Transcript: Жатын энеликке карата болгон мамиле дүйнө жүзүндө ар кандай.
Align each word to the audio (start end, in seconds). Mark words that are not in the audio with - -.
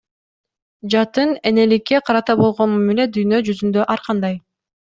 Жатын 0.93 1.29
энеликке 1.51 2.01
карата 2.09 2.37
болгон 2.41 2.73
мамиле 2.79 3.07
дүйнө 3.19 3.43
жүзүндө 3.51 3.87
ар 3.97 4.07
кандай. 4.11 4.43